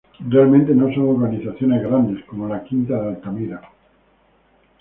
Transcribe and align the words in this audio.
Realmente 0.31 0.73
no 0.73 0.91
son 0.95 1.09
Urbanizaciones 1.09 1.83
grandes 1.83 2.25
como 2.25 2.47
Las 2.47 2.63
Quinta 2.67 2.99
de 2.99 3.09
Altamira. 3.09 3.61